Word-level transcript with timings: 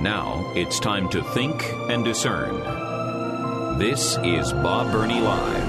Now 0.00 0.52
it's 0.54 0.78
time 0.78 1.08
to 1.08 1.22
think 1.22 1.64
and 1.88 2.04
discern. 2.04 2.58
This 3.78 4.18
is 4.22 4.52
Bob 4.52 4.92
Burney 4.92 5.20
Live. 5.20 5.68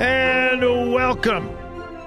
And 0.00 0.92
welcome 0.92 1.48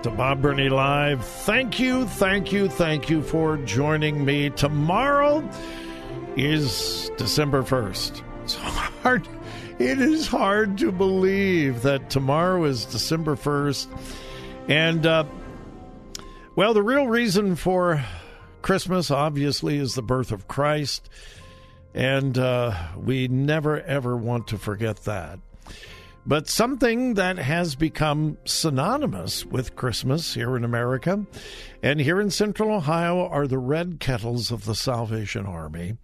to 0.04 0.12
Bob 0.12 0.42
Burney 0.42 0.68
Live. 0.68 1.26
Thank 1.26 1.80
you, 1.80 2.06
thank 2.06 2.52
you, 2.52 2.68
thank 2.68 3.10
you 3.10 3.22
for 3.22 3.56
joining 3.58 4.26
me. 4.26 4.50
Tomorrow 4.50 5.50
is 6.36 7.10
December 7.18 7.64
1st. 7.64 8.22
It's 8.44 8.56
hard. 8.56 9.26
It 9.80 10.02
is 10.02 10.28
hard 10.28 10.78
to 10.80 10.92
believe 10.92 11.84
that 11.84 12.10
tomorrow 12.10 12.66
is 12.66 12.84
December 12.84 13.38
1st. 13.38 13.88
And, 14.68 15.06
uh, 15.06 15.24
well, 16.56 16.74
the 16.74 16.84
real 16.84 17.08
reason 17.08 17.56
for 17.56 18.04
Christmas, 18.62 19.10
obviously, 19.10 19.78
is 19.78 19.96
the 19.96 20.02
birth 20.02 20.32
of 20.32 20.48
Christ. 20.48 21.10
And 21.94 22.38
uh, 22.38 22.74
we 22.98 23.28
never, 23.28 23.82
ever 23.82 24.16
want 24.16 24.48
to 24.50 24.58
forget 24.58 25.04
that. 25.04 25.40
But 26.26 26.48
something 26.48 27.16
that 27.16 27.38
has 27.38 27.76
become 27.76 28.38
synonymous 28.46 29.44
with 29.44 29.76
Christmas 29.76 30.34
here 30.36 30.56
in 30.56 30.64
America 30.64 31.26
and 31.82 32.00
here 32.00 32.22
in 32.22 32.30
Central 32.30 32.72
Ohio 32.72 33.28
are 33.28 33.48
the 33.48 33.58
red 33.58 34.00
kettles 34.00 34.52
of 34.52 34.66
the 34.66 34.76
Salvation 34.76 35.48
Army. 35.48 35.98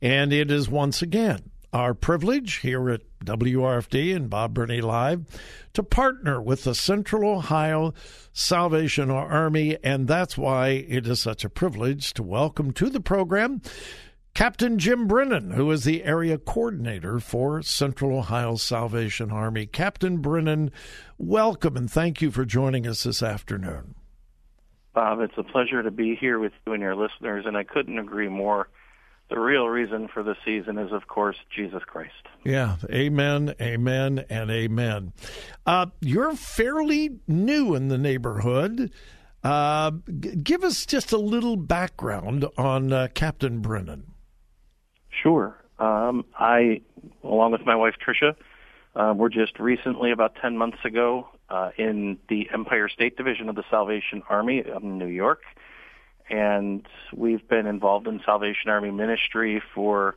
And 0.00 0.32
it 0.32 0.50
is 0.50 0.68
once 0.68 1.02
again 1.02 1.51
our 1.72 1.94
privilege 1.94 2.56
here 2.56 2.90
at 2.90 3.00
WRFD 3.24 4.14
and 4.14 4.28
Bob 4.28 4.54
Burney 4.54 4.80
Live 4.80 5.24
to 5.72 5.82
partner 5.82 6.40
with 6.40 6.64
the 6.64 6.74
Central 6.74 7.38
Ohio 7.38 7.94
Salvation 8.32 9.10
Army. 9.10 9.78
And 9.82 10.06
that's 10.06 10.36
why 10.36 10.84
it 10.88 11.06
is 11.06 11.20
such 11.20 11.44
a 11.44 11.50
privilege 11.50 12.12
to 12.14 12.22
welcome 12.22 12.72
to 12.72 12.90
the 12.90 13.00
program 13.00 13.62
Captain 14.34 14.78
Jim 14.78 15.06
Brennan, 15.06 15.52
who 15.52 15.70
is 15.70 15.84
the 15.84 16.04
area 16.04 16.38
coordinator 16.38 17.20
for 17.20 17.60
Central 17.62 18.18
Ohio 18.18 18.56
Salvation 18.56 19.30
Army. 19.30 19.66
Captain 19.66 20.18
Brennan, 20.18 20.70
welcome 21.18 21.76
and 21.76 21.90
thank 21.90 22.22
you 22.22 22.30
for 22.30 22.46
joining 22.46 22.86
us 22.86 23.02
this 23.02 23.22
afternoon. 23.22 23.94
Bob, 24.94 25.20
it's 25.20 25.36
a 25.36 25.42
pleasure 25.42 25.82
to 25.82 25.90
be 25.90 26.16
here 26.16 26.38
with 26.38 26.52
you 26.66 26.72
and 26.72 26.82
your 26.82 26.96
listeners, 26.96 27.44
and 27.46 27.56
I 27.56 27.64
couldn't 27.64 27.98
agree 27.98 28.28
more. 28.28 28.68
The 29.30 29.38
real 29.38 29.68
reason 29.68 30.08
for 30.12 30.22
the 30.22 30.36
season 30.44 30.78
is, 30.78 30.92
of 30.92 31.08
course, 31.08 31.36
Jesus 31.54 31.82
Christ. 31.84 32.12
Yeah, 32.44 32.76
amen, 32.90 33.54
amen, 33.60 34.24
and 34.28 34.50
amen. 34.50 35.12
Uh, 35.64 35.86
you're 36.00 36.34
fairly 36.34 37.18
new 37.26 37.74
in 37.74 37.88
the 37.88 37.96
neighborhood. 37.96 38.92
Uh, 39.42 39.92
g- 40.20 40.36
give 40.36 40.62
us 40.64 40.84
just 40.84 41.12
a 41.12 41.18
little 41.18 41.56
background 41.56 42.46
on 42.58 42.92
uh, 42.92 43.08
Captain 43.14 43.60
Brennan. 43.60 44.04
Sure. 45.22 45.56
Um, 45.78 46.24
I, 46.38 46.82
along 47.24 47.52
with 47.52 47.64
my 47.64 47.74
wife 47.74 47.94
Tricia, 48.06 48.34
uh, 48.94 49.14
were 49.16 49.30
just 49.30 49.58
recently, 49.58 50.12
about 50.12 50.36
10 50.40 50.58
months 50.58 50.78
ago, 50.84 51.28
uh, 51.48 51.70
in 51.76 52.18
the 52.28 52.48
Empire 52.52 52.88
State 52.88 53.16
Division 53.16 53.48
of 53.48 53.56
the 53.56 53.64
Salvation 53.70 54.22
Army 54.28 54.62
in 54.64 54.98
New 54.98 55.06
York. 55.06 55.40
And 56.32 56.86
we've 57.14 57.46
been 57.46 57.66
involved 57.66 58.08
in 58.08 58.22
Salvation 58.24 58.70
Army 58.70 58.90
ministry 58.90 59.62
for, 59.74 60.16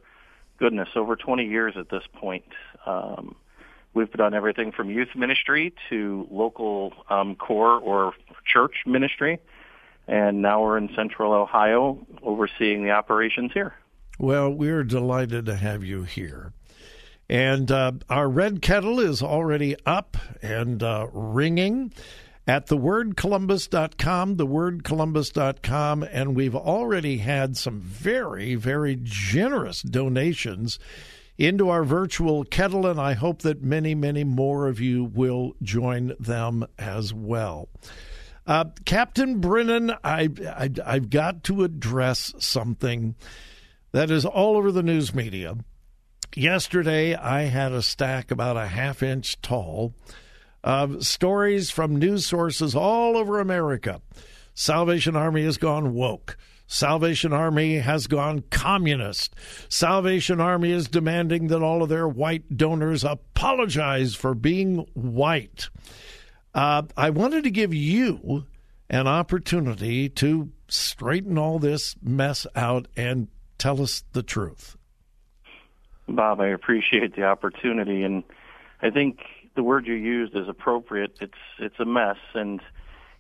goodness, 0.57 0.87
over 0.95 1.17
20 1.17 1.45
years 1.45 1.73
at 1.77 1.89
this 1.89 2.03
point. 2.13 2.45
Um, 2.85 3.35
we've 3.93 4.11
done 4.13 4.33
everything 4.33 4.71
from 4.71 4.89
youth 4.89 5.09
ministry 5.13 5.73
to 5.89 6.25
local 6.31 6.93
um, 7.09 7.35
corps 7.35 7.79
or 7.79 8.13
church 8.45 8.75
ministry. 8.85 9.39
And 10.07 10.41
now 10.41 10.63
we're 10.63 10.77
in 10.77 10.89
central 10.95 11.33
Ohio 11.33 12.07
overseeing 12.23 12.85
the 12.85 12.91
operations 12.91 13.51
here. 13.53 13.73
Well, 14.17 14.49
we're 14.49 14.85
delighted 14.85 15.45
to 15.47 15.55
have 15.55 15.83
you 15.83 16.03
here. 16.03 16.53
And 17.27 17.69
uh, 17.69 17.93
our 18.09 18.29
red 18.29 18.61
kettle 18.61 19.01
is 19.01 19.21
already 19.21 19.75
up 19.85 20.15
and 20.41 20.81
uh, 20.81 21.07
ringing 21.11 21.91
at 22.47 22.67
thewordcolumbus.com, 22.67 24.38
thewordcolumbus.com, 24.38 26.03
and 26.03 26.35
we've 26.35 26.56
already 26.56 27.17
had 27.17 27.57
some 27.57 27.81
very, 27.81 28.56
very 28.56 28.97
generous 29.01 29.81
donations 29.81 30.78
into 31.38 31.69
our 31.69 31.84
virtual 31.84 32.44
kettle, 32.45 32.85
and 32.85 33.00
I 33.00 33.13
hope 33.13 33.41
that 33.41 33.61
many, 33.61 33.95
many 33.95 34.23
more 34.23 34.67
of 34.67 34.79
you 34.79 35.03
will 35.03 35.55
join 35.61 36.13
them 36.19 36.66
as 36.78 37.13
well. 37.13 37.67
Uh, 38.47 38.66
Captain 38.85 39.41
Brennan, 39.41 39.91
I, 40.03 40.29
I, 40.47 40.69
I've 40.85 41.09
got 41.09 41.44
to 41.45 41.63
address 41.63 42.34
something 42.38 43.16
that 43.91 44.11
is 44.11 44.23
all 44.23 44.55
over 44.55 44.72
the 44.72 44.84
news 44.84 45.16
media. 45.16 45.57
Yesterday, 46.35 47.16
I 47.16 47.44
had 47.44 47.72
a 47.72 47.81
stack 47.81 48.29
about 48.29 48.55
a 48.55 48.67
half 48.67 49.01
inch 49.01 49.41
tall 49.41 49.94
of 50.65 51.05
stories 51.05 51.69
from 51.69 51.95
news 51.95 52.25
sources 52.25 52.75
all 52.75 53.15
over 53.15 53.39
America. 53.39 54.01
Salvation 54.55 55.15
Army 55.15 55.43
has 55.43 55.57
gone 55.57 55.93
woke. 55.93 56.37
Salvation 56.65 57.31
Army 57.31 57.75
has 57.75 58.07
gone 58.07 58.43
communist. 58.49 59.35
Salvation 59.69 60.41
Army 60.41 60.71
is 60.71 60.87
demanding 60.87 61.47
that 61.47 61.61
all 61.61 61.83
of 61.83 61.89
their 61.89 62.07
white 62.07 62.57
donors 62.57 63.03
apologize 63.03 64.15
for 64.15 64.33
being 64.33 64.77
white. 64.93 65.69
Uh, 66.55 66.81
I 66.97 67.11
wanted 67.11 67.43
to 67.43 67.51
give 67.51 67.73
you 67.73 68.45
an 68.89 69.07
opportunity 69.07 70.09
to 70.09 70.51
straighten 70.67 71.37
all 71.37 71.59
this 71.59 71.95
mess 72.01 72.47
out 72.55 72.87
and 72.97 73.27
tell 73.59 73.83
us 73.83 74.03
the 74.13 74.23
truth. 74.23 74.77
Bob, 76.07 76.39
I 76.39 76.47
appreciate 76.47 77.15
the 77.15 77.25
opportunity, 77.25 78.03
and 78.03 78.23
I 78.81 78.89
think 78.89 79.19
the 79.55 79.63
word 79.63 79.88
you 79.88 79.93
used 79.93 80.35
is 80.35 80.47
appropriate. 80.47 81.17
It's 81.21 81.33
it's 81.59 81.79
a 81.79 81.85
mess, 81.85 82.17
and 82.33 82.61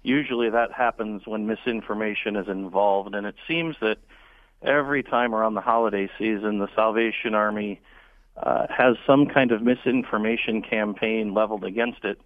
usually 0.03 0.49
that 0.49 0.71
happens 0.71 1.23
when 1.25 1.47
misinformation 1.47 2.35
is 2.35 2.47
involved. 2.47 3.15
And 3.15 3.25
it 3.25 3.35
seems 3.47 3.75
that 3.81 3.97
every 4.61 5.03
time 5.03 5.33
around 5.33 5.55
the 5.55 5.61
holiday 5.61 6.09
season, 6.17 6.59
the 6.59 6.69
Salvation 6.75 7.33
Army 7.33 7.81
uh, 8.37 8.67
has 8.69 8.97
some 9.07 9.27
kind 9.27 9.51
of 9.51 9.61
misinformation 9.61 10.61
campaign 10.61 11.33
leveled 11.33 11.63
against 11.63 12.03
it, 12.03 12.19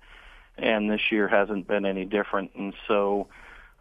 and 0.58 0.90
this 0.90 1.12
year 1.12 1.28
hasn't 1.28 1.68
been 1.68 1.86
any 1.86 2.06
different. 2.06 2.52
And 2.56 2.74
so, 2.88 3.28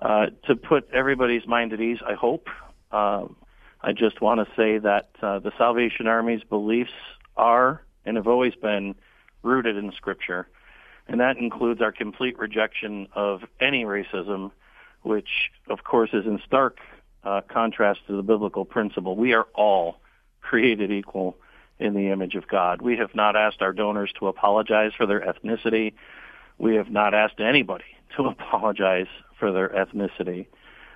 uh, 0.00 0.26
to 0.46 0.56
put 0.56 0.88
everybody's 0.92 1.46
mind 1.46 1.72
at 1.72 1.80
ease, 1.80 1.98
I 2.06 2.14
hope. 2.14 2.48
Um, 2.92 3.36
I 3.80 3.92
just 3.92 4.20
want 4.20 4.46
to 4.46 4.54
say 4.56 4.78
that 4.78 5.10
uh, 5.22 5.38
the 5.38 5.52
Salvation 5.56 6.06
Army's 6.06 6.42
beliefs 6.42 6.92
are 7.36 7.82
and 8.04 8.16
have 8.16 8.26
always 8.26 8.54
been 8.54 8.94
rooted 9.42 9.76
in 9.76 9.92
Scripture, 9.92 10.48
and 11.06 11.20
that 11.20 11.38
includes 11.38 11.80
our 11.80 11.92
complete 11.92 12.38
rejection 12.38 13.08
of 13.14 13.42
any 13.60 13.84
racism, 13.84 14.50
which, 15.02 15.50
of 15.68 15.84
course, 15.84 16.10
is 16.12 16.26
in 16.26 16.40
stark 16.44 16.78
uh, 17.24 17.40
contrast 17.48 18.00
to 18.06 18.16
the 18.16 18.22
biblical 18.22 18.64
principle. 18.64 19.16
We 19.16 19.32
are 19.32 19.46
all 19.54 20.00
created 20.40 20.90
equal 20.90 21.36
in 21.78 21.94
the 21.94 22.10
image 22.10 22.34
of 22.34 22.48
God. 22.48 22.82
We 22.82 22.96
have 22.96 23.14
not 23.14 23.36
asked 23.36 23.62
our 23.62 23.72
donors 23.72 24.12
to 24.18 24.28
apologize 24.28 24.92
for 24.96 25.06
their 25.06 25.20
ethnicity. 25.20 25.94
We 26.58 26.76
have 26.76 26.90
not 26.90 27.14
asked 27.14 27.40
anybody 27.40 27.84
to 28.16 28.24
apologize 28.26 29.06
for 29.38 29.52
their 29.52 29.68
ethnicity. 29.68 30.46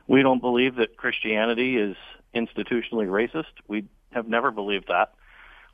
We 0.09 0.23
don't 0.23 0.41
believe 0.41 0.77
that 0.77 0.97
Christianity 0.97 1.77
is 1.77 1.97
institutionally 2.35 3.07
racist. 3.07 3.53
We 3.69 3.85
have 4.11 4.27
never 4.29 4.51
believed 4.51 4.89
that. 4.89 5.13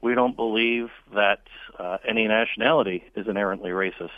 We 0.00 0.14
don't 0.14 0.36
believe 0.36 0.88
that 1.14 1.40
uh, 1.78 1.98
any 2.06 2.28
nationality 2.28 3.04
is 3.16 3.26
inherently 3.26 3.70
racist. 3.70 4.10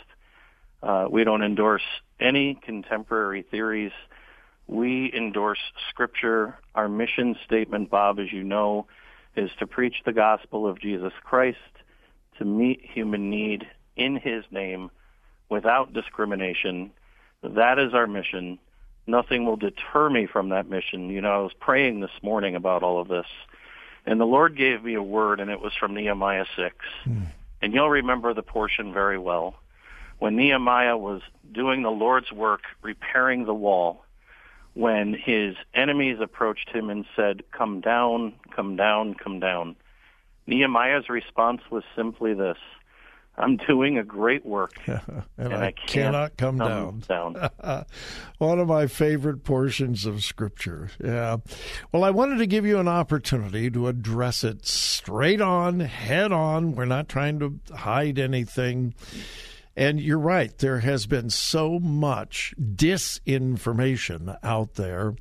Uh, 0.83 1.07
we 1.09 1.23
don't 1.23 1.43
endorse 1.43 1.81
any 2.19 2.55
contemporary 2.55 3.43
theories. 3.43 3.91
We 4.67 5.11
endorse 5.13 5.59
Scripture. 5.89 6.57
Our 6.75 6.87
mission 6.87 7.35
statement, 7.45 7.89
Bob, 7.89 8.19
as 8.19 8.31
you 8.31 8.43
know, 8.43 8.87
is 9.35 9.49
to 9.59 9.67
preach 9.67 9.95
the 10.05 10.13
gospel 10.13 10.67
of 10.67 10.79
Jesus 10.79 11.13
Christ, 11.23 11.57
to 12.37 12.45
meet 12.45 12.81
human 12.83 13.29
need 13.29 13.67
in 13.95 14.15
His 14.15 14.43
name, 14.51 14.89
without 15.49 15.93
discrimination. 15.93 16.91
That 17.43 17.79
is 17.79 17.93
our 17.93 18.07
mission. 18.07 18.59
Nothing 19.07 19.45
will 19.45 19.57
deter 19.57 20.09
me 20.09 20.27
from 20.27 20.49
that 20.49 20.69
mission. 20.69 21.09
You 21.09 21.21
know, 21.21 21.31
I 21.31 21.39
was 21.39 21.53
praying 21.59 21.99
this 21.99 22.11
morning 22.21 22.55
about 22.55 22.83
all 22.83 23.01
of 23.01 23.07
this, 23.07 23.25
and 24.05 24.19
the 24.19 24.25
Lord 24.25 24.57
gave 24.57 24.83
me 24.83 24.95
a 24.95 25.03
word, 25.03 25.39
and 25.39 25.51
it 25.51 25.61
was 25.61 25.73
from 25.79 25.93
Nehemiah 25.93 26.45
6. 26.55 26.75
Mm. 27.05 27.27
And 27.61 27.73
you'll 27.73 27.89
remember 27.89 28.33
the 28.33 28.41
portion 28.41 28.93
very 28.93 29.17
well. 29.17 29.55
When 30.19 30.35
Nehemiah 30.35 30.97
was 30.97 31.21
doing 31.51 31.83
the 31.83 31.91
Lord's 31.91 32.31
work, 32.31 32.61
repairing 32.81 33.45
the 33.45 33.53
wall, 33.53 34.03
when 34.73 35.13
his 35.13 35.55
enemies 35.73 36.17
approached 36.21 36.69
him 36.69 36.89
and 36.89 37.05
said, 37.15 37.43
Come 37.51 37.81
down, 37.81 38.33
come 38.55 38.75
down, 38.75 39.15
come 39.15 39.39
down. 39.39 39.75
Nehemiah's 40.47 41.09
response 41.09 41.61
was 41.69 41.83
simply 41.95 42.33
this 42.33 42.57
I'm 43.37 43.57
doing 43.57 43.97
a 43.97 44.03
great 44.03 44.45
work, 44.45 44.73
and, 44.85 45.23
and, 45.37 45.53
I, 45.53 45.67
I 45.67 45.71
cannot 45.71 46.37
come, 46.37 46.59
come 46.59 47.01
down. 47.07 47.33
down. 47.33 47.85
One 48.37 48.59
of 48.59 48.67
my 48.67 48.87
favorite 48.87 49.43
portions 49.43 50.05
of 50.05 50.23
Scripture. 50.23 50.89
Yeah. 51.03 51.37
Well, 51.91 52.03
I 52.03 52.11
wanted 52.11 52.37
to 52.39 52.47
give 52.47 52.65
you 52.65 52.79
an 52.79 52.87
opportunity 52.87 53.71
to 53.71 53.87
address 53.87 54.43
it 54.43 54.65
straight 54.65 55.41
on, 55.41 55.79
head 55.79 56.31
on. 56.31 56.75
We're 56.75 56.85
not 56.85 57.09
trying 57.09 57.39
to 57.39 57.59
hide 57.73 58.19
anything. 58.19 58.93
And 59.75 60.01
you're 60.01 60.19
right, 60.19 60.55
there 60.57 60.79
has 60.79 61.07
been 61.07 61.29
so 61.29 61.79
much 61.79 62.53
disinformation 62.59 64.37
out 64.43 64.73
there. 64.73 65.15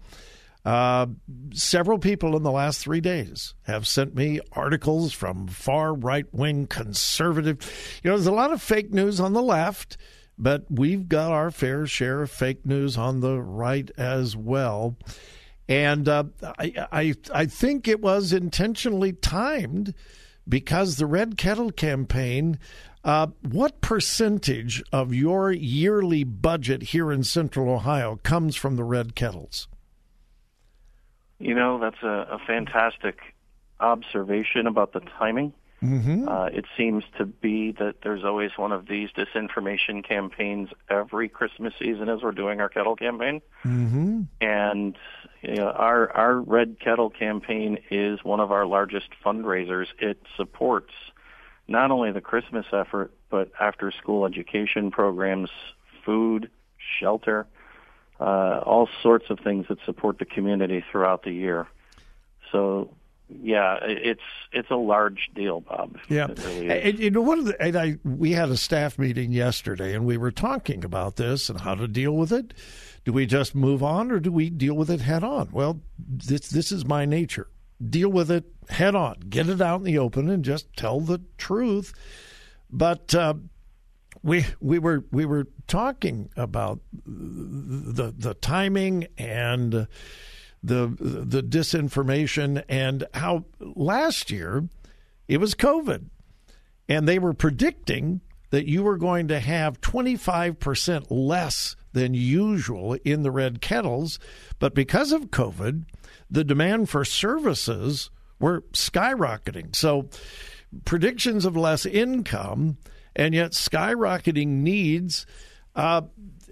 Uh, 0.64 1.06
several 1.54 1.98
people 1.98 2.36
in 2.36 2.42
the 2.42 2.50
last 2.50 2.80
three 2.80 3.00
days 3.00 3.54
have 3.62 3.86
sent 3.86 4.14
me 4.14 4.40
articles 4.52 5.12
from 5.12 5.46
far 5.46 5.94
right 5.94 6.26
wing 6.32 6.66
conservative. 6.66 8.00
You 8.02 8.10
know, 8.10 8.16
there's 8.16 8.26
a 8.26 8.32
lot 8.32 8.52
of 8.52 8.60
fake 8.60 8.92
news 8.92 9.20
on 9.20 9.32
the 9.32 9.42
left, 9.42 9.96
but 10.36 10.64
we've 10.68 11.08
got 11.08 11.32
our 11.32 11.50
fair 11.50 11.86
share 11.86 12.22
of 12.22 12.30
fake 12.30 12.66
news 12.66 12.98
on 12.98 13.20
the 13.20 13.40
right 13.40 13.90
as 13.96 14.36
well. 14.36 14.96
And 15.68 16.08
uh, 16.08 16.24
I, 16.42 16.86
I, 16.92 17.14
I 17.32 17.46
think 17.46 17.88
it 17.88 18.00
was 18.00 18.32
intentionally 18.32 19.12
timed 19.12 19.94
because 20.48 20.96
the 20.96 21.06
Red 21.06 21.36
Kettle 21.36 21.70
campaign 21.70 22.58
uh, 23.02 23.28
what 23.40 23.80
percentage 23.80 24.82
of 24.92 25.14
your 25.14 25.52
yearly 25.52 26.24
budget 26.24 26.82
here 26.82 27.10
in 27.10 27.24
Central 27.24 27.70
Ohio 27.70 28.20
comes 28.22 28.56
from 28.56 28.76
the 28.76 28.84
red 28.84 29.14
kettles? 29.14 29.68
You 31.40 31.54
know, 31.54 31.78
that's 31.78 32.02
a, 32.02 32.28
a 32.32 32.38
fantastic 32.46 33.18
observation 33.80 34.66
about 34.66 34.92
the 34.92 35.00
timing. 35.00 35.52
Mm-hmm. 35.82 36.28
Uh, 36.28 36.46
it 36.46 36.66
seems 36.76 37.04
to 37.16 37.24
be 37.24 37.72
that 37.72 37.96
there's 38.02 38.22
always 38.22 38.50
one 38.56 38.70
of 38.70 38.86
these 38.86 39.08
disinformation 39.12 40.06
campaigns 40.06 40.68
every 40.90 41.28
Christmas 41.28 41.72
season 41.78 42.10
as 42.10 42.22
we're 42.22 42.32
doing 42.32 42.60
our 42.60 42.68
kettle 42.68 42.96
campaign. 42.96 43.40
Mm-hmm. 43.64 44.22
And 44.42 44.98
you 45.40 45.54
know, 45.54 45.68
our 45.68 46.14
our 46.14 46.38
red 46.38 46.78
kettle 46.80 47.08
campaign 47.08 47.78
is 47.90 48.22
one 48.22 48.40
of 48.40 48.52
our 48.52 48.66
largest 48.66 49.08
fundraisers. 49.24 49.86
It 49.98 50.22
supports 50.36 50.92
not 51.66 51.90
only 51.90 52.12
the 52.12 52.20
Christmas 52.20 52.66
effort, 52.74 53.14
but 53.30 53.50
after 53.58 53.90
school 53.90 54.26
education 54.26 54.90
programs, 54.90 55.48
food, 56.04 56.50
shelter, 56.98 57.46
uh, 58.20 58.62
all 58.64 58.88
sorts 59.02 59.30
of 59.30 59.40
things 59.40 59.66
that 59.68 59.78
support 59.84 60.18
the 60.18 60.24
community 60.24 60.84
throughout 60.90 61.22
the 61.22 61.32
year. 61.32 61.66
So, 62.52 62.94
yeah, 63.28 63.78
it's 63.82 64.20
it's 64.52 64.70
a 64.70 64.76
large 64.76 65.30
deal, 65.34 65.60
Bob. 65.60 65.96
Yeah, 66.08 66.26
really 66.26 66.68
and, 66.68 66.98
you 66.98 67.10
know, 67.10 67.22
one 67.22 67.38
of 67.38 67.44
the 67.46 67.60
and 67.62 67.76
I 67.76 67.98
we 68.04 68.32
had 68.32 68.50
a 68.50 68.56
staff 68.56 68.98
meeting 68.98 69.32
yesterday, 69.32 69.94
and 69.94 70.04
we 70.04 70.16
were 70.16 70.32
talking 70.32 70.84
about 70.84 71.16
this 71.16 71.48
and 71.48 71.60
how 71.60 71.74
to 71.74 71.88
deal 71.88 72.12
with 72.12 72.32
it. 72.32 72.54
Do 73.04 73.12
we 73.12 73.26
just 73.26 73.54
move 73.54 73.82
on, 73.82 74.10
or 74.10 74.20
do 74.20 74.30
we 74.30 74.50
deal 74.50 74.74
with 74.74 74.90
it 74.90 75.00
head 75.00 75.24
on? 75.24 75.48
Well, 75.52 75.80
this 75.98 76.48
this 76.48 76.70
is 76.70 76.84
my 76.84 77.04
nature 77.04 77.48
deal 77.88 78.10
with 78.10 78.30
it 78.30 78.44
head 78.68 78.94
on, 78.94 79.16
get 79.28 79.48
it 79.48 79.60
out 79.60 79.76
in 79.76 79.84
the 79.84 79.98
open, 79.98 80.28
and 80.28 80.44
just 80.44 80.74
tell 80.76 81.00
the 81.00 81.20
truth. 81.38 81.92
But 82.70 83.14
uh, 83.14 83.34
we 84.22 84.46
we 84.60 84.78
were 84.78 85.04
we 85.10 85.24
were 85.24 85.46
talking 85.66 86.30
about 86.36 86.80
the 87.04 88.12
the 88.16 88.34
timing 88.34 89.06
and 89.16 89.86
the 90.62 90.96
the 90.98 91.42
disinformation 91.42 92.62
and 92.68 93.06
how 93.14 93.44
last 93.60 94.30
year 94.30 94.68
it 95.28 95.38
was 95.38 95.54
COVID, 95.54 96.06
and 96.88 97.08
they 97.08 97.18
were 97.18 97.32
predicting 97.32 98.20
that 98.50 98.68
you 98.68 98.82
were 98.82 98.98
going 98.98 99.28
to 99.28 99.38
have 99.38 99.80
25% 99.80 101.06
less 101.08 101.76
than 101.92 102.14
usual 102.14 102.94
in 103.04 103.22
the 103.22 103.30
red 103.30 103.60
kettles, 103.60 104.18
but 104.58 104.74
because 104.74 105.12
of 105.12 105.30
COVID, 105.30 105.84
the 106.28 106.44
demand 106.44 106.90
for 106.90 107.04
services 107.04 108.10
were 108.40 108.62
skyrocketing. 108.72 109.74
So, 109.74 110.08
predictions 110.84 111.44
of 111.44 111.56
less 111.56 111.86
income 111.86 112.76
and 113.20 113.34
yet 113.34 113.52
skyrocketing 113.52 114.48
needs. 114.48 115.26
Uh, 115.76 116.02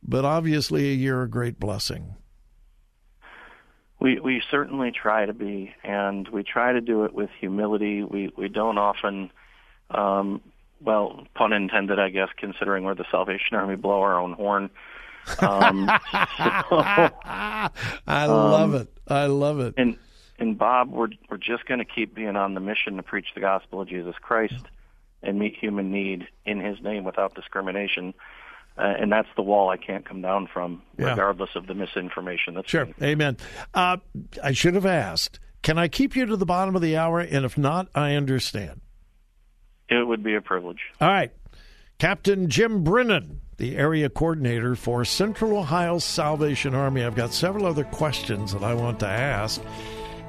but 0.03 0.25
obviously 0.25 0.91
a 0.91 0.95
year 0.95 1.23
of 1.23 1.31
great 1.31 1.59
blessing. 1.59 2.15
We 4.01 4.19
we 4.19 4.43
certainly 4.51 4.93
try 4.93 5.27
to 5.27 5.35
be, 5.35 5.75
and 5.85 6.27
we 6.29 6.43
try 6.43 6.73
to 6.73 6.81
do 6.81 7.05
it 7.05 7.13
with 7.13 7.29
humility. 7.39 8.03
We 8.03 8.33
we 8.35 8.49
don't 8.49 8.79
often, 8.79 9.31
um, 9.91 10.41
well, 10.81 11.27
pun 11.35 11.53
intended, 11.53 11.99
I 11.99 12.09
guess, 12.09 12.31
considering 12.39 12.85
we're 12.85 12.95
the 12.95 13.05
Salvation 13.11 13.57
Army, 13.57 13.77
blow 13.77 14.01
our 14.01 14.19
own 14.19 14.33
horn. 14.33 14.71
Um, 15.39 15.87
so, 15.87 15.93
I 16.75 17.71
love 18.27 18.75
um, 18.75 18.81
it. 18.81 18.89
I 19.07 19.27
love 19.27 19.61
it. 19.61 19.75
And 19.77 19.99
and 20.39 20.57
Bob, 20.57 20.91
we're 20.91 21.09
we're 21.29 21.37
just 21.37 21.67
going 21.67 21.79
to 21.79 21.85
keep 21.85 22.15
being 22.15 22.37
on 22.37 22.55
the 22.55 22.61
mission 22.61 22.97
to 22.97 23.03
preach 23.03 23.29
the 23.35 23.41
gospel 23.41 23.83
of 23.83 23.89
Jesus 23.89 24.15
Christ 24.21 24.65
and 25.23 25.39
meet 25.39 25.57
human 25.57 25.93
need 25.93 26.27
in 26.47 26.59
His 26.59 26.81
name 26.81 27.05
without 27.05 27.35
discrimination 27.35 28.15
uh, 28.81 28.95
and 28.99 29.13
that's 29.13 29.29
the 29.37 29.43
wall 29.43 29.69
I 29.69 29.77
can't 29.77 30.07
come 30.07 30.23
down 30.23 30.49
from, 30.53 30.83
yeah. 30.99 31.11
regardless 31.11 31.51
of 31.55 31.67
the 31.67 31.75
misinformation. 31.75 32.55
That's 32.55 32.71
sure. 32.71 32.89
Amen. 33.03 33.37
Uh, 33.75 33.99
I 34.43 34.53
should 34.53 34.75
have 34.75 34.87
asked. 34.87 35.39
Can 35.63 35.77
I 35.77 35.89
keep 35.89 36.17
you 36.17 36.25
to 36.27 36.37
the 36.37 36.47
bottom 36.47 36.75
of 36.75 36.81
the 36.81 36.97
hour? 36.97 37.21
And 37.21 37.45
if 37.45 37.59
not, 37.59 37.89
I 37.95 38.15
understand. 38.15 38.81
It 39.91 40.07
would 40.07 40.23
be 40.23 40.35
a 40.35 40.41
privilege. 40.41 40.81
All 41.01 41.09
right. 41.09 41.33
Captain 41.99 42.49
Jim 42.49 42.83
Brennan, 42.83 43.43
the 43.59 43.77
area 43.77 44.09
coordinator 44.09 44.75
for 44.75 45.05
Central 45.05 45.59
Ohio 45.59 45.99
Salvation 45.99 46.75
Army. 46.75 47.05
I've 47.05 47.15
got 47.15 47.35
several 47.35 47.67
other 47.67 47.85
questions 47.85 48.55
that 48.55 48.63
I 48.63 48.73
want 48.73 49.01
to 49.01 49.07
ask 49.07 49.61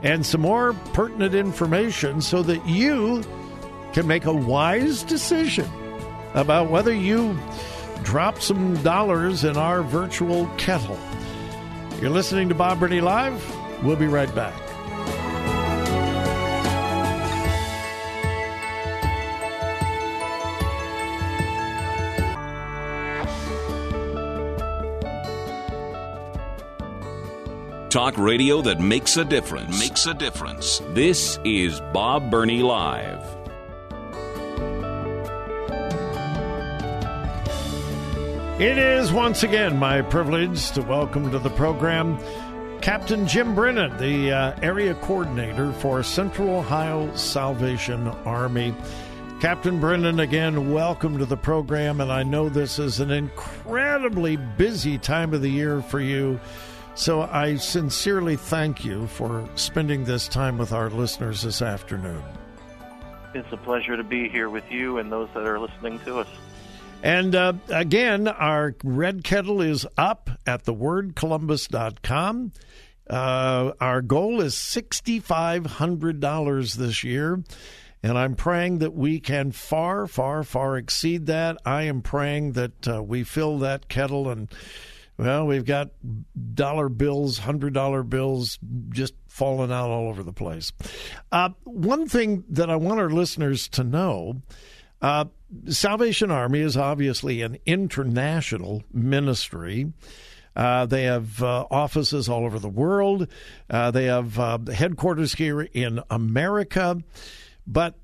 and 0.03 0.25
some 0.25 0.41
more 0.41 0.73
pertinent 0.93 1.35
information 1.35 2.19
so 2.19 2.43
that 2.43 2.65
you 2.67 3.23
can 3.93 4.07
make 4.07 4.25
a 4.25 4.33
wise 4.33 5.03
decision 5.03 5.69
about 6.33 6.69
whether 6.69 6.93
you 6.93 7.37
drop 8.03 8.41
some 8.41 8.81
dollars 8.83 9.43
in 9.43 9.57
our 9.57 9.83
virtual 9.83 10.47
kettle. 10.57 10.99
You're 11.99 12.09
listening 12.09 12.49
to 12.49 12.55
Bob 12.55 12.79
Burney 12.79 13.01
Live. 13.01 13.43
We'll 13.83 13.95
be 13.95 14.07
right 14.07 14.33
back. 14.33 14.53
Talk 27.91 28.17
radio 28.17 28.61
that 28.61 28.79
makes 28.79 29.17
a 29.17 29.25
difference. 29.25 29.77
Makes 29.77 30.05
a 30.05 30.13
difference. 30.13 30.81
This 30.93 31.37
is 31.43 31.81
Bob 31.91 32.31
Burney 32.31 32.63
Live. 32.63 33.40
It 38.61 38.77
is 38.77 39.11
once 39.11 39.41
again 39.41 39.79
my 39.79 40.03
privilege 40.03 40.69
to 40.73 40.83
welcome 40.83 41.31
to 41.31 41.39
the 41.39 41.49
program 41.49 42.19
Captain 42.79 43.27
Jim 43.27 43.55
Brennan, 43.55 43.97
the 43.97 44.31
uh, 44.31 44.59
area 44.61 44.93
coordinator 44.93 45.73
for 45.73 46.03
Central 46.03 46.57
Ohio 46.57 47.11
Salvation 47.15 48.07
Army. 48.23 48.75
Captain 49.39 49.79
Brennan, 49.79 50.19
again, 50.19 50.71
welcome 50.71 51.17
to 51.17 51.25
the 51.25 51.35
program. 51.35 52.01
And 52.01 52.11
I 52.11 52.21
know 52.21 52.49
this 52.49 52.77
is 52.77 52.99
an 52.99 53.09
incredibly 53.09 54.35
busy 54.35 54.99
time 54.99 55.33
of 55.33 55.41
the 55.41 55.49
year 55.49 55.81
for 55.81 55.99
you. 55.99 56.39
So 56.93 57.23
I 57.23 57.55
sincerely 57.55 58.35
thank 58.35 58.85
you 58.85 59.07
for 59.07 59.49
spending 59.55 60.03
this 60.03 60.27
time 60.27 60.59
with 60.59 60.71
our 60.71 60.91
listeners 60.91 61.41
this 61.41 61.63
afternoon. 61.63 62.21
It's 63.33 63.51
a 63.51 63.57
pleasure 63.57 63.97
to 63.97 64.03
be 64.03 64.29
here 64.29 64.51
with 64.51 64.69
you 64.69 64.99
and 64.99 65.11
those 65.11 65.29
that 65.33 65.47
are 65.47 65.57
listening 65.57 65.97
to 66.01 66.19
us. 66.19 66.27
And 67.03 67.35
uh, 67.35 67.53
again, 67.69 68.27
our 68.27 68.75
red 68.83 69.23
kettle 69.23 69.61
is 69.61 69.87
up 69.97 70.29
at 70.45 70.65
thewordcolumbus.com. 70.65 72.51
Uh, 73.09 73.71
our 73.79 74.01
goal 74.01 74.41
is 74.41 74.55
$6,500 74.55 76.75
this 76.75 77.03
year. 77.03 77.41
And 78.03 78.17
I'm 78.17 78.35
praying 78.35 78.79
that 78.79 78.93
we 78.93 79.19
can 79.19 79.51
far, 79.51 80.07
far, 80.07 80.41
far 80.43 80.77
exceed 80.77 81.27
that. 81.27 81.57
I 81.65 81.83
am 81.83 82.01
praying 82.01 82.53
that 82.53 82.87
uh, 82.87 83.03
we 83.03 83.23
fill 83.23 83.59
that 83.59 83.87
kettle 83.89 84.27
and 84.29 84.47
well, 85.17 85.45
we've 85.45 85.65
got 85.65 85.89
dollar 86.55 86.89
bills, 86.89 87.37
hundred 87.37 87.75
dollar 87.75 88.01
bills 88.01 88.57
just 88.89 89.13
falling 89.27 89.71
out 89.71 89.91
all 89.91 90.09
over 90.09 90.23
the 90.23 90.33
place. 90.33 90.71
Uh, 91.31 91.49
one 91.63 92.07
thing 92.07 92.43
that 92.49 92.71
I 92.71 92.75
want 92.77 92.99
our 92.99 93.11
listeners 93.11 93.67
to 93.69 93.83
know. 93.83 94.41
Uh, 94.99 95.25
Salvation 95.67 96.31
Army 96.31 96.59
is 96.59 96.77
obviously 96.77 97.41
an 97.41 97.57
international 97.65 98.83
ministry. 98.91 99.91
Uh, 100.55 100.85
they 100.85 101.03
have 101.03 101.41
uh, 101.41 101.65
offices 101.71 102.27
all 102.27 102.45
over 102.45 102.59
the 102.59 102.69
world. 102.69 103.27
Uh, 103.69 103.91
they 103.91 104.05
have 104.05 104.37
uh, 104.37 104.57
headquarters 104.73 105.33
here 105.35 105.61
in 105.61 106.01
America. 106.09 107.01
But 107.65 107.95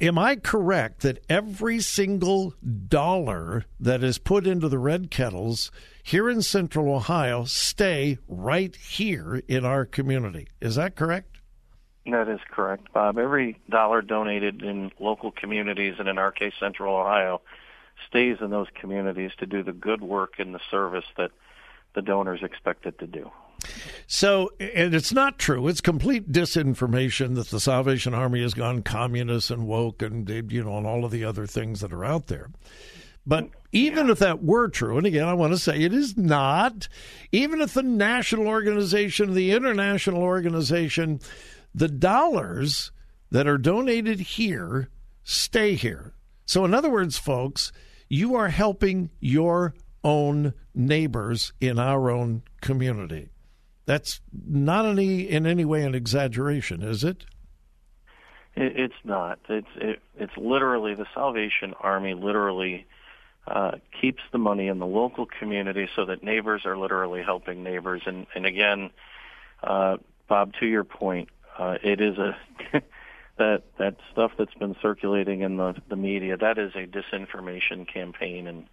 am 0.00 0.18
I 0.18 0.36
correct 0.36 1.00
that 1.02 1.24
every 1.28 1.80
single 1.80 2.54
dollar 2.88 3.64
that 3.80 4.02
is 4.02 4.18
put 4.18 4.46
into 4.46 4.68
the 4.68 4.78
red 4.78 5.10
kettles 5.10 5.70
here 6.02 6.30
in 6.30 6.42
central 6.42 6.94
Ohio 6.94 7.44
stay 7.44 8.18
right 8.26 8.74
here 8.76 9.42
in 9.48 9.64
our 9.64 9.84
community? 9.84 10.48
Is 10.60 10.76
that 10.76 10.96
correct? 10.96 11.35
That 12.10 12.28
is 12.28 12.40
correct, 12.50 12.92
Bob. 12.92 13.18
Every 13.18 13.58
dollar 13.68 14.00
donated 14.00 14.62
in 14.62 14.92
local 15.00 15.32
communities, 15.32 15.96
and 15.98 16.08
in 16.08 16.18
our 16.18 16.30
case, 16.30 16.52
Central 16.58 16.94
Ohio, 16.94 17.40
stays 18.08 18.38
in 18.40 18.50
those 18.50 18.68
communities 18.74 19.32
to 19.38 19.46
do 19.46 19.62
the 19.62 19.72
good 19.72 20.02
work 20.02 20.34
and 20.38 20.54
the 20.54 20.60
service 20.70 21.04
that 21.16 21.32
the 21.94 22.02
donors 22.02 22.42
expect 22.42 22.86
it 22.86 22.98
to 23.00 23.06
do. 23.06 23.30
So, 24.06 24.52
and 24.60 24.94
it's 24.94 25.12
not 25.12 25.38
true. 25.38 25.66
It's 25.66 25.80
complete 25.80 26.30
disinformation 26.30 27.34
that 27.34 27.48
the 27.48 27.58
Salvation 27.58 28.14
Army 28.14 28.42
has 28.42 28.54
gone 28.54 28.82
communist 28.82 29.50
and 29.50 29.66
woke 29.66 30.02
and, 30.02 30.28
you 30.52 30.62
know, 30.62 30.76
and 30.76 30.86
all 30.86 31.04
of 31.04 31.10
the 31.10 31.24
other 31.24 31.46
things 31.46 31.80
that 31.80 31.92
are 31.92 32.04
out 32.04 32.28
there. 32.28 32.50
But 33.26 33.48
even 33.72 34.08
if 34.08 34.20
that 34.20 34.44
were 34.44 34.68
true, 34.68 34.98
and 34.98 35.06
again, 35.06 35.26
I 35.26 35.34
want 35.34 35.52
to 35.52 35.58
say 35.58 35.80
it 35.80 35.92
is 35.92 36.16
not, 36.16 36.86
even 37.32 37.60
if 37.60 37.74
the 37.74 37.82
national 37.82 38.46
organization, 38.46 39.34
the 39.34 39.50
international 39.50 40.22
organization, 40.22 41.20
the 41.76 41.88
dollars 41.88 42.90
that 43.30 43.46
are 43.46 43.58
donated 43.58 44.18
here 44.18 44.88
stay 45.22 45.74
here. 45.74 46.14
So, 46.46 46.64
in 46.64 46.72
other 46.72 46.90
words, 46.90 47.18
folks, 47.18 47.70
you 48.08 48.34
are 48.34 48.48
helping 48.48 49.10
your 49.20 49.74
own 50.02 50.54
neighbors 50.74 51.52
in 51.60 51.78
our 51.78 52.10
own 52.10 52.42
community. 52.60 53.28
That's 53.84 54.20
not 54.32 54.86
any 54.86 55.22
in 55.22 55.46
any 55.46 55.64
way 55.64 55.84
an 55.84 55.94
exaggeration, 55.94 56.82
is 56.82 57.04
it? 57.04 57.26
it 58.54 58.72
it's 58.76 59.04
not. 59.04 59.38
It's 59.48 59.68
it, 59.76 60.00
it's 60.16 60.36
literally 60.36 60.94
the 60.94 61.06
Salvation 61.14 61.74
Army 61.80 62.14
literally 62.14 62.86
uh, 63.46 63.72
keeps 64.00 64.22
the 64.32 64.38
money 64.38 64.68
in 64.68 64.78
the 64.78 64.86
local 64.86 65.26
community 65.26 65.88
so 65.94 66.06
that 66.06 66.22
neighbors 66.22 66.62
are 66.64 66.78
literally 66.78 67.22
helping 67.22 67.62
neighbors. 67.62 68.02
And 68.06 68.26
and 68.34 68.46
again, 68.46 68.90
uh, 69.62 69.98
Bob, 70.28 70.52
to 70.60 70.66
your 70.66 70.84
point, 70.84 71.28
uh, 71.58 71.76
it 71.82 72.00
is 72.00 72.18
a 72.18 72.36
that 73.38 73.62
that 73.78 73.96
stuff 74.12 74.32
that's 74.38 74.54
been 74.54 74.76
circulating 74.80 75.40
in 75.40 75.56
the 75.56 75.74
the 75.88 75.96
media. 75.96 76.36
That 76.36 76.58
is 76.58 76.72
a 76.74 76.86
disinformation 76.86 77.86
campaign 77.92 78.46
and 78.46 78.66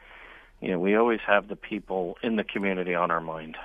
you 0.61 0.71
know 0.71 0.79
we 0.79 0.97
always 0.97 1.21
have 1.27 1.49
the 1.49 1.57
people 1.57 2.17
in 2.23 2.37
the 2.37 2.45
community 2.45 2.95
on 2.95 3.11
our 3.11 3.21
mind. 3.21 3.57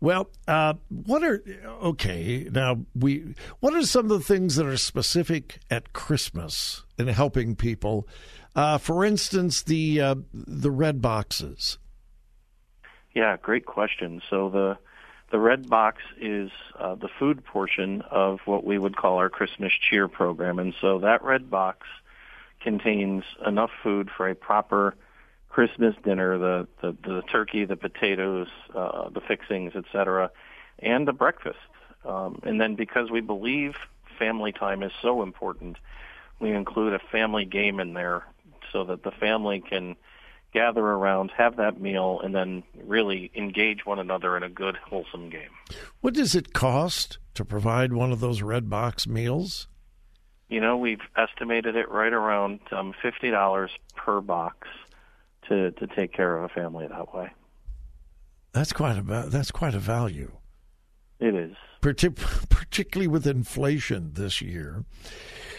Well, 0.00 0.30
uh, 0.46 0.74
what 0.88 1.24
are 1.24 1.42
okay 1.82 2.48
now? 2.50 2.84
We 2.94 3.34
what 3.60 3.74
are 3.74 3.82
some 3.82 4.10
of 4.10 4.18
the 4.18 4.24
things 4.24 4.56
that 4.56 4.66
are 4.66 4.76
specific 4.76 5.58
at 5.70 5.92
Christmas 5.92 6.84
in 6.96 7.08
helping 7.08 7.56
people? 7.56 8.06
Uh, 8.54 8.78
for 8.78 9.04
instance, 9.04 9.62
the 9.62 10.00
uh, 10.00 10.14
the 10.32 10.70
red 10.70 11.02
boxes. 11.02 11.78
Yeah, 13.14 13.36
great 13.36 13.66
question. 13.66 14.22
So 14.30 14.50
the 14.50 14.78
The 15.30 15.38
red 15.38 15.68
box 15.68 16.02
is 16.18 16.50
uh, 16.78 16.94
the 16.94 17.08
food 17.18 17.44
portion 17.44 18.02
of 18.10 18.38
what 18.46 18.64
we 18.64 18.78
would 18.78 18.96
call 18.96 19.18
our 19.18 19.28
Christmas 19.28 19.72
cheer 19.72 20.08
program, 20.08 20.58
and 20.58 20.74
so 20.80 21.00
that 21.00 21.22
red 21.22 21.50
box 21.50 21.86
contains 22.62 23.24
enough 23.46 23.70
food 23.82 24.08
for 24.16 24.28
a 24.28 24.34
proper 24.34 24.94
Christmas 25.58 25.96
dinner: 26.04 26.38
the 26.38 26.68
the, 26.80 26.96
the 27.02 27.22
turkey, 27.22 27.64
the 27.64 27.74
potatoes, 27.74 28.46
uh, 28.76 29.08
the 29.08 29.20
fixings, 29.20 29.74
etc., 29.74 30.30
and 30.78 31.08
the 31.08 31.12
breakfast. 31.12 31.58
Um, 32.04 32.38
and 32.44 32.60
then 32.60 32.76
because 32.76 33.10
we 33.10 33.20
believe 33.20 33.74
family 34.20 34.52
time 34.52 34.84
is 34.84 34.92
so 35.02 35.20
important, 35.20 35.76
we 36.38 36.52
include 36.52 36.92
a 36.92 37.00
family 37.00 37.44
game 37.44 37.80
in 37.80 37.94
there 37.94 38.22
so 38.70 38.84
that 38.84 39.02
the 39.02 39.10
family 39.10 39.60
can 39.60 39.96
gather 40.54 40.84
around, 40.84 41.32
have 41.36 41.56
that 41.56 41.80
meal, 41.80 42.20
and 42.22 42.32
then 42.32 42.62
really 42.84 43.32
engage 43.34 43.84
one 43.84 43.98
another 43.98 44.36
in 44.36 44.44
a 44.44 44.48
good, 44.48 44.76
wholesome 44.76 45.28
game. 45.28 45.50
What 46.00 46.14
does 46.14 46.36
it 46.36 46.52
cost 46.52 47.18
to 47.34 47.44
provide 47.44 47.92
one 47.92 48.12
of 48.12 48.20
those 48.20 48.42
red 48.42 48.70
box 48.70 49.08
meals? 49.08 49.66
You 50.48 50.60
know, 50.60 50.76
we've 50.76 51.02
estimated 51.16 51.74
it 51.74 51.90
right 51.90 52.12
around 52.12 52.60
um, 52.70 52.94
fifty 53.02 53.32
dollars 53.32 53.72
per 53.96 54.20
box 54.20 54.68
to 55.48 55.70
to 55.72 55.86
take 55.88 56.12
care 56.12 56.36
of 56.36 56.44
a 56.44 56.54
family 56.54 56.86
that 56.86 57.14
way. 57.14 57.30
That's 58.52 58.72
quite 58.72 58.96
a 58.96 59.28
that's 59.28 59.50
quite 59.50 59.74
a 59.74 59.78
value. 59.78 60.32
It 61.20 61.34
is, 61.34 61.56
Partic- 61.82 62.48
particularly 62.48 63.08
with 63.08 63.26
inflation 63.26 64.12
this 64.14 64.40
year. 64.40 64.84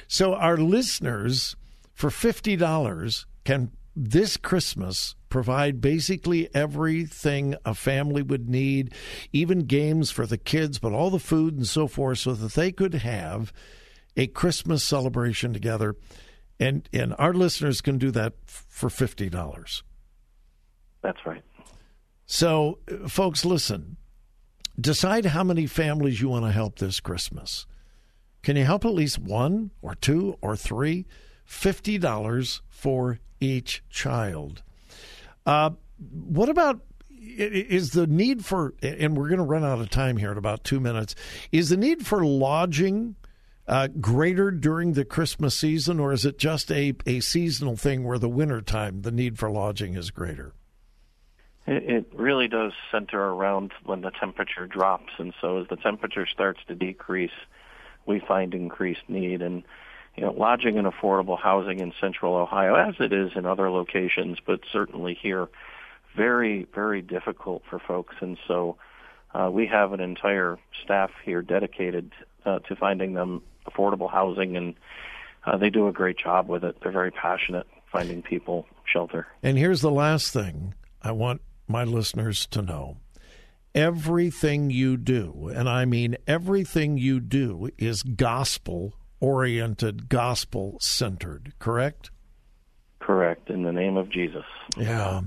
So 0.08 0.34
our 0.34 0.58
listeners, 0.58 1.56
for 1.94 2.10
fifty 2.10 2.56
dollars, 2.56 3.26
can 3.44 3.72
this 3.96 4.38
Christmas 4.38 5.16
provide 5.30 5.82
basically 5.82 6.54
everything 6.56 7.56
a 7.66 7.76
family 7.76 8.22
would 8.22 8.50
need, 8.50 8.94
even 9.34 9.66
games 9.66 10.10
for 10.10 10.26
the 10.26 10.38
kids, 10.38 10.80
but 10.80 10.94
all 10.94 11.10
the 11.10 11.20
food 11.20 11.56
and 11.56 11.68
so 11.68 11.88
forth, 11.88 12.20
so 12.20 12.34
that 12.34 12.54
they 12.54 12.72
could 12.72 12.96
have 12.96 13.52
a 14.16 14.28
Christmas 14.28 14.84
celebration 14.84 15.54
together. 15.54 15.96
And 16.60 16.88
and 16.92 17.16
our 17.18 17.34
listeners 17.34 17.82
can 17.82 17.98
do 17.98 18.12
that 18.12 18.34
for 18.46 18.90
fifty 18.90 19.30
dollars. 19.30 19.84
That's 21.02 21.26
right. 21.26 21.44
So, 22.26 22.80
folks, 23.08 23.46
listen. 23.46 23.98
Decide 24.80 25.26
how 25.26 25.44
many 25.44 25.68
families 25.68 26.22
you 26.22 26.30
want 26.30 26.46
to 26.46 26.52
help 26.52 26.80
this 26.80 27.00
Christmas. 27.00 27.66
Can 28.44 28.56
you 28.56 28.64
help 28.64 28.86
at 28.86 28.94
least 28.94 29.20
one 29.20 29.72
or 29.82 29.96
two 29.96 30.38
or 30.42 30.56
three? 30.56 31.06
$50 31.50 32.62
for 32.70 33.20
each 33.40 33.84
child. 33.90 34.62
Uh, 35.46 35.72
what 36.12 36.48
about 36.48 36.82
is 37.20 37.92
the 37.92 38.08
need 38.08 38.46
for, 38.46 38.74
and 38.82 39.18
we're 39.18 39.28
going 39.28 39.40
to 39.40 39.44
run 39.44 39.66
out 39.66 39.80
of 39.80 39.90
time 39.90 40.18
here 40.18 40.32
in 40.32 40.38
about 40.38 40.64
two 40.64 40.80
minutes, 40.80 41.16
is 41.52 41.70
the 41.70 41.78
need 41.78 42.06
for 42.06 42.24
lodging 42.24 43.16
uh, 43.70 43.88
greater 44.02 44.50
during 44.50 44.94
the 44.94 45.06
Christmas 45.06 45.58
season, 45.58 46.00
or 46.00 46.12
is 46.12 46.26
it 46.26 46.40
just 46.40 46.72
a, 46.72 46.96
a 47.06 47.20
seasonal 47.20 47.78
thing 47.78 48.04
where 48.04 48.18
the 48.18 48.28
wintertime, 48.28 49.04
the 49.04 49.12
need 49.12 49.38
for 49.38 49.50
lodging 49.50 49.96
is 49.96 50.10
greater? 50.10 50.54
It, 51.68 51.84
it 51.84 52.06
really 52.14 52.48
does 52.48 52.74
center 52.92 53.22
around 53.22 53.72
when 53.86 54.02
the 54.02 54.10
temperature 54.10 54.66
drops, 54.66 55.14
and 55.20 55.34
so 55.40 55.62
as 55.62 55.68
the 55.68 55.76
temperature 55.76 56.26
starts 56.26 56.60
to 56.68 56.74
decrease, 56.74 57.32
we 58.08 58.20
find 58.20 58.56
increased 58.56 59.08
need. 59.08 59.44
And 59.44 59.62
you 60.16 60.24
know, 60.24 60.32
lodging 60.32 60.80
and 60.80 60.88
affordable 60.88 61.40
housing 61.40 61.80
in 61.80 61.94
Central 62.02 62.36
Ohio, 62.36 62.74
as 62.74 62.96
it 63.00 63.14
is 63.14 63.32
in 63.36 63.46
other 63.46 63.70
locations, 63.70 64.40
but 64.44 64.62
certainly 64.74 65.14
here, 65.14 65.48
very 66.18 66.66
very 66.74 67.04
difficult 67.04 67.62
for 67.70 67.78
folks. 67.78 68.16
And 68.20 68.40
so, 68.48 68.78
uh, 69.36 69.52
we 69.54 69.68
have 69.68 69.94
an 69.94 70.00
entire 70.00 70.58
staff 70.84 71.12
here 71.24 71.44
dedicated 71.44 72.12
uh, 72.46 72.60
to 72.60 72.76
finding 72.76 73.14
them 73.14 73.44
affordable 73.70 74.12
housing, 74.12 74.58
and 74.58 74.76
uh, 75.46 75.58
they 75.58 75.70
do 75.70 75.88
a 75.88 75.92
great 75.92 76.18
job 76.18 76.48
with 76.48 76.64
it. 76.64 76.78
They're 76.82 76.92
very 76.92 77.12
passionate 77.12 77.68
finding 77.92 78.22
people 78.22 78.66
shelter. 78.92 79.28
And 79.44 79.58
here's 79.58 79.82
the 79.82 79.92
last 79.92 80.32
thing 80.34 80.74
I 81.02 81.12
want 81.12 81.42
my 81.68 81.84
listeners 81.84 82.48
to 82.48 82.62
know 82.62 82.98
everything 83.76 84.70
you 84.70 84.98
do, 84.98 85.52
and 85.54 85.70
I 85.70 85.86
mean 85.86 86.18
everything 86.28 86.98
you 86.98 87.20
do, 87.20 87.70
is 87.78 88.04
gospel 88.04 88.94
oriented, 89.20 90.10
gospel 90.10 90.78
centered, 90.80 91.54
correct? 91.60 92.12
Correct, 93.10 93.50
in 93.50 93.64
the 93.64 93.72
name 93.72 93.98
of 93.98 94.08
Jesus. 94.12 94.46
Yeah. 94.78 95.22
All 95.22 95.24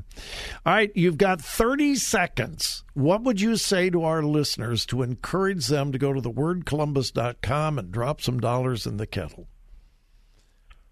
right, 0.65 0.93
you've 0.95 1.19
got 1.19 1.41
30 1.41 1.97
seconds. 1.97 2.85
What 2.95 3.25
would 3.25 3.41
you 3.41 3.57
say 3.57 3.91
to 3.91 4.05
our 4.05 4.23
listeners 4.23 4.87
to 4.87 5.03
encourage 5.03 5.67
them 5.67 5.91
to 5.91 5.99
go 5.99 6.13
to 6.13 6.21
thewordcolumbus.com 6.21 7.81
and 7.81 7.91
drop 7.91 8.21
some 8.21 8.39
dollars 8.39 8.87
in 8.87 8.99
the 8.99 9.07
kettle? 9.09 9.49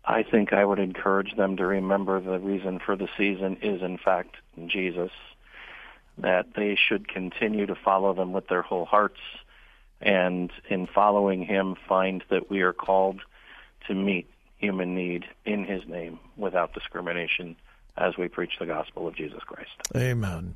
I 0.04 0.24
think 0.24 0.52
I 0.52 0.64
would 0.64 0.80
encourage 0.80 1.36
them 1.36 1.56
to 1.58 1.64
remember 1.64 2.20
the 2.20 2.40
reason 2.40 2.80
for 2.84 2.96
the 2.96 3.08
season 3.16 3.58
is, 3.62 3.82
in 3.82 3.96
fact, 3.96 4.34
Jesus 4.66 5.12
that 6.18 6.54
they 6.56 6.74
should 6.74 7.06
continue 7.06 7.66
to 7.66 7.76
follow 7.76 8.14
them 8.14 8.32
with 8.32 8.48
their 8.48 8.62
whole 8.62 8.84
hearts 8.84 9.20
and 10.00 10.50
in 10.68 10.88
following 10.88 11.44
him 11.44 11.76
find 11.88 12.24
that 12.30 12.50
we 12.50 12.62
are 12.62 12.72
called 12.72 13.20
to 13.86 13.94
meet 13.94 14.28
human 14.60 14.94
need 14.94 15.24
in 15.44 15.64
his 15.64 15.82
name 15.88 16.20
without 16.36 16.72
discrimination 16.74 17.56
as 17.96 18.16
we 18.16 18.28
preach 18.28 18.52
the 18.60 18.66
gospel 18.66 19.08
of 19.08 19.16
Jesus 19.16 19.42
Christ. 19.42 19.70
Amen. 19.96 20.54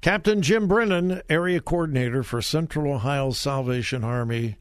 Captain 0.00 0.42
Jim 0.42 0.68
Brennan, 0.68 1.22
area 1.28 1.60
coordinator 1.60 2.22
for 2.22 2.40
Central 2.40 2.92
Ohio 2.92 3.32
Salvation 3.32 4.04
Army. 4.04 4.56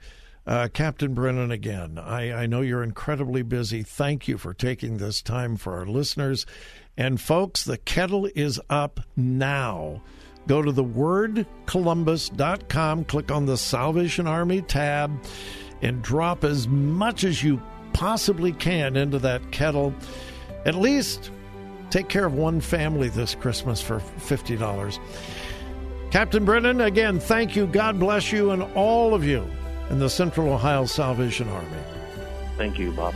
Uh, 0.47 0.67
Captain 0.71 1.13
Brennan, 1.13 1.51
again, 1.51 1.99
I, 1.99 2.31
I 2.31 2.47
know 2.47 2.61
you're 2.61 2.83
incredibly 2.83 3.41
busy. 3.41 3.83
Thank 3.83 4.27
you 4.27 4.37
for 4.37 4.53
taking 4.53 4.97
this 4.97 5.21
time 5.21 5.57
for 5.57 5.77
our 5.77 5.85
listeners. 5.85 6.45
And 6.95 7.21
folks, 7.21 7.63
the 7.63 7.77
kettle 7.77 8.29
is 8.33 8.59
up 8.69 9.01
now. 9.15 10.01
Go 10.47 10.61
to 10.61 10.71
thewordcolumbus.com, 10.71 13.05
click 13.05 13.31
on 13.31 13.45
the 13.45 13.57
Salvation 13.57 14.25
Army 14.25 14.61
tab, 14.61 15.11
and 15.81 16.01
drop 16.01 16.45
as 16.45 16.67
much 16.67 17.23
as 17.23 17.43
you 17.43 17.61
possibly 17.97 18.53
can 18.53 18.95
into 18.95 19.17
that 19.17 19.41
kettle. 19.49 19.91
At 20.65 20.75
least 20.75 21.31
take 21.89 22.09
care 22.09 22.25
of 22.25 22.35
one 22.35 22.61
family 22.61 23.09
this 23.09 23.33
Christmas 23.33 23.81
for 23.81 23.99
$50. 23.99 24.99
Captain 26.11 26.45
Brennan, 26.45 26.79
again, 26.81 27.19
thank 27.19 27.55
you. 27.55 27.65
God 27.65 27.99
bless 27.99 28.31
you 28.31 28.51
and 28.51 28.61
all 28.75 29.15
of 29.15 29.25
you 29.25 29.43
in 29.89 29.97
the 29.97 30.11
Central 30.11 30.53
Ohio 30.53 30.85
Salvation 30.85 31.49
Army. 31.49 31.69
Thank 32.55 32.77
you, 32.77 32.91
Bob. 32.91 33.15